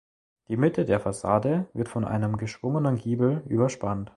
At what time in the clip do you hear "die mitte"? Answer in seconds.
0.47-0.83